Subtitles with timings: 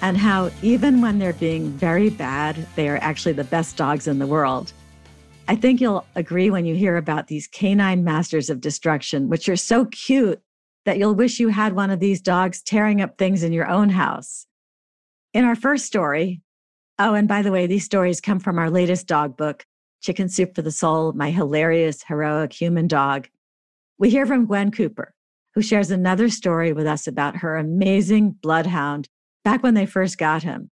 [0.00, 4.18] and how, even when they're being very bad, they are actually the best dogs in
[4.18, 4.72] the world.
[5.48, 9.56] I think you'll agree when you hear about these canine masters of destruction, which are
[9.56, 10.40] so cute
[10.84, 13.88] that you'll wish you had one of these dogs tearing up things in your own
[13.88, 14.46] house.
[15.34, 16.42] In our first story,
[16.98, 19.66] oh, and by the way, these stories come from our latest dog book,
[20.00, 23.28] Chicken Soup for the Soul My Hilarious, Heroic Humane Dog.
[23.98, 25.12] We hear from Gwen Cooper,
[25.54, 29.08] who shares another story with us about her amazing bloodhound
[29.48, 30.70] back when they first got him.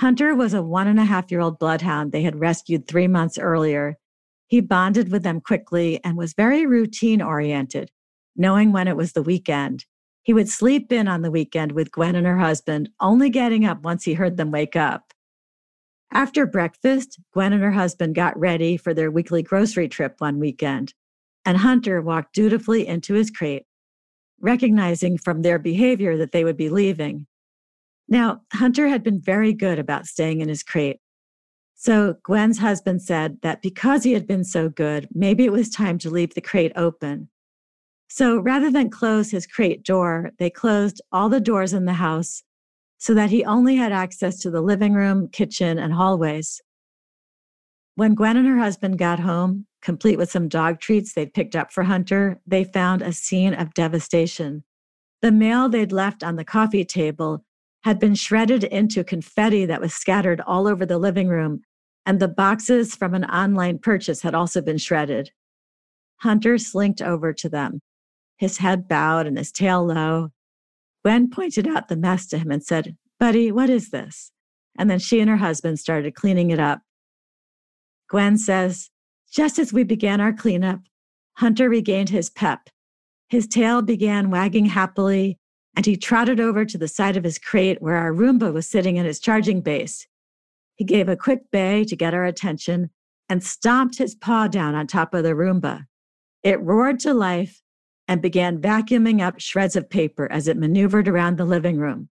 [0.00, 3.38] Hunter was a one and a half year old bloodhound they had rescued three months
[3.38, 3.96] earlier.
[4.48, 7.92] He bonded with them quickly and was very routine oriented,
[8.34, 9.86] knowing when it was the weekend.
[10.24, 13.84] He would sleep in on the weekend with Gwen and her husband, only getting up
[13.84, 15.12] once he heard them wake up.
[16.12, 20.92] After breakfast, Gwen and her husband got ready for their weekly grocery trip one weekend,
[21.44, 23.66] and Hunter walked dutifully into his crate,
[24.40, 27.28] recognizing from their behavior that they would be leaving.
[28.08, 31.00] Now, Hunter had been very good about staying in his crate.
[31.74, 35.98] So Gwen's husband said that because he had been so good, maybe it was time
[35.98, 37.28] to leave the crate open.
[38.08, 42.42] So rather than close his crate door, they closed all the doors in the house
[42.98, 46.60] so that he only had access to the living room, kitchen, and hallways.
[47.94, 51.72] When Gwen and her husband got home, complete with some dog treats they'd picked up
[51.72, 54.62] for Hunter, they found a scene of devastation.
[55.20, 57.44] The mail they'd left on the coffee table
[57.84, 61.62] had been shredded into confetti that was scattered all over the living room,
[62.06, 65.30] and the boxes from an online purchase had also been shredded.
[66.18, 67.80] Hunter slinked over to them,
[68.36, 70.30] his head bowed and his tail low.
[71.04, 74.30] Gwen pointed out the mess to him and said, Buddy, what is this?
[74.78, 76.80] And then she and her husband started cleaning it up.
[78.08, 78.90] Gwen says,
[79.32, 80.80] Just as we began our cleanup,
[81.38, 82.68] Hunter regained his pep.
[83.28, 85.38] His tail began wagging happily,
[85.74, 88.96] and he trotted over to the side of his crate where our Roomba was sitting
[88.96, 90.06] in his charging base.
[90.74, 92.90] He gave a quick bay to get our attention
[93.28, 95.86] and stomped his paw down on top of the Roomba.
[96.42, 97.62] It roared to life
[98.08, 102.08] and began vacuuming up shreds of paper as it maneuvered around the living room.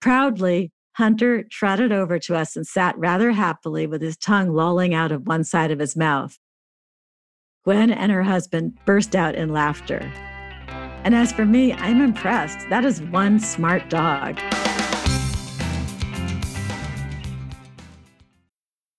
[0.00, 5.12] Proudly, Hunter trotted over to us and sat rather happily with his tongue lolling out
[5.12, 6.36] of one side of his mouth.
[7.64, 10.10] Gwen and her husband burst out in laughter.
[11.04, 12.68] And as for me, I'm impressed.
[12.68, 14.38] That is one smart dog.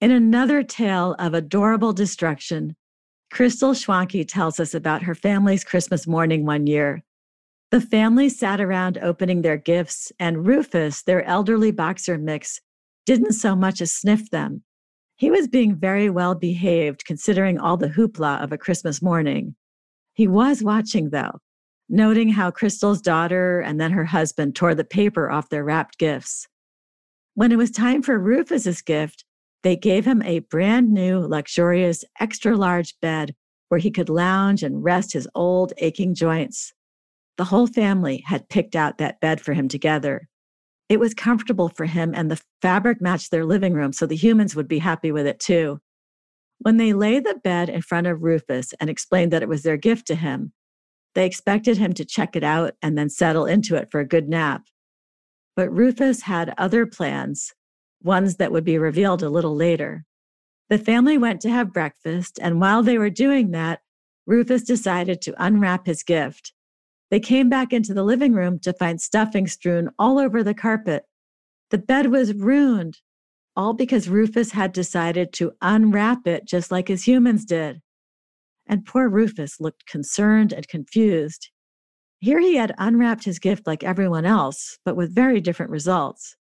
[0.00, 2.76] In another tale of adorable destruction,
[3.32, 7.02] Crystal Schwanke tells us about her family's Christmas morning one year.
[7.72, 12.60] The family sat around opening their gifts, and Rufus, their elderly boxer mix,
[13.06, 14.62] didn't so much as sniff them.
[15.16, 19.56] He was being very well behaved considering all the hoopla of a Christmas morning.
[20.14, 21.40] He was watching, though,
[21.88, 26.46] noting how Crystal's daughter and then her husband tore the paper off their wrapped gifts.
[27.34, 29.24] When it was time for Rufus's gift,
[29.62, 33.34] they gave him a brand new, luxurious, extra large bed
[33.68, 36.72] where he could lounge and rest his old, aching joints.
[37.36, 40.28] The whole family had picked out that bed for him together.
[40.88, 44.56] It was comfortable for him, and the fabric matched their living room, so the humans
[44.56, 45.80] would be happy with it too.
[46.60, 49.76] When they laid the bed in front of Rufus and explained that it was their
[49.76, 50.52] gift to him,
[51.14, 54.28] they expected him to check it out and then settle into it for a good
[54.28, 54.62] nap.
[55.54, 57.52] But Rufus had other plans,
[58.02, 60.04] ones that would be revealed a little later.
[60.68, 63.80] The family went to have breakfast, and while they were doing that,
[64.26, 66.52] Rufus decided to unwrap his gift.
[67.10, 71.04] They came back into the living room to find stuffing strewn all over the carpet.
[71.70, 72.98] The bed was ruined,
[73.56, 77.80] all because Rufus had decided to unwrap it just like his humans did.
[78.66, 81.48] And poor Rufus looked concerned and confused.
[82.20, 86.36] Here he had unwrapped his gift like everyone else, but with very different results.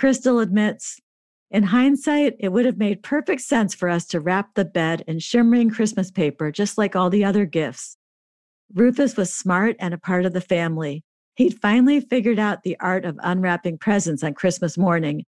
[0.00, 0.98] Crystal admits,
[1.50, 5.18] in hindsight, it would have made perfect sense for us to wrap the bed in
[5.18, 7.98] shimmering Christmas paper, just like all the other gifts.
[8.72, 11.04] Rufus was smart and a part of the family.
[11.34, 15.26] He'd finally figured out the art of unwrapping presents on Christmas morning,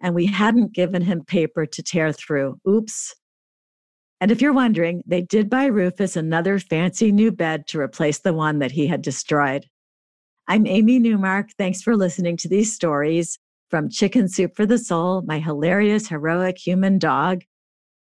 [0.00, 2.60] and we hadn't given him paper to tear through.
[2.68, 3.16] Oops.
[4.20, 8.32] And if you're wondering, they did buy Rufus another fancy new bed to replace the
[8.32, 9.66] one that he had destroyed.
[10.46, 11.48] I'm Amy Newmark.
[11.58, 13.40] Thanks for listening to these stories
[13.70, 17.42] from Chicken Soup for the Soul, my hilarious, heroic humane dog.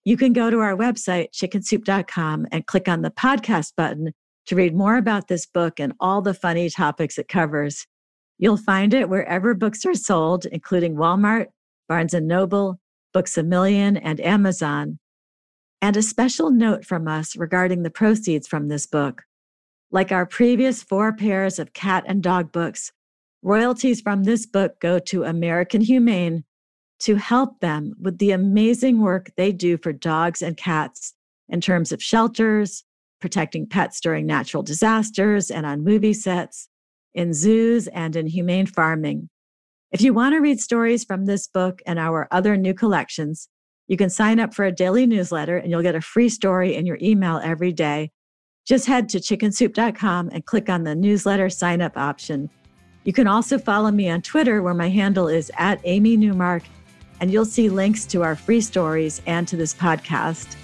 [0.04, 4.14] You can go to our website, chickensoup.com, and click on the podcast button
[4.48, 7.86] to read more about this book and all the funny topics it covers.
[8.40, 11.48] You'll find it wherever books are sold, including Walmart,
[11.88, 12.80] Barnes & Noble,
[13.14, 14.98] Books A Million, and Amazon.
[15.82, 19.24] And a special note from us regarding the proceeds from this book.
[19.92, 22.92] Like our previous four pairs of cat and dog books,
[23.42, 26.44] royalties from this book go to American Humane
[27.00, 31.14] to help them with the amazing work they do for dogs and cats
[31.50, 32.84] in terms of shelters,
[33.20, 36.70] protecting pets during natural disasters and on movie sets,
[37.14, 39.30] in zoos, and in humane farming.
[39.92, 43.50] If you want to read stories from this book and our other new collections,
[43.88, 46.86] you can sign up for a daily newsletter and you'll get a free story in
[46.86, 48.12] your email every day.
[48.66, 52.50] Just head to chickensoup.com and click on the newsletter sign up option.
[53.04, 56.64] You can also follow me on Twitter, where my handle is at Amy Newmark,
[57.20, 60.56] and you'll see links to our free stories and to this podcast.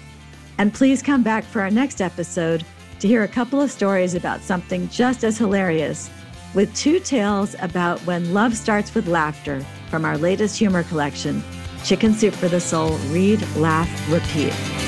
[0.58, 2.64] And please come back for our next episode
[3.00, 6.10] to hear a couple of stories about something just as hilarious,
[6.54, 11.42] with two tales about when love starts with laughter from our latest humor collection,
[11.84, 14.87] Chicken Soup for the Soul Read, Laugh, Repeat.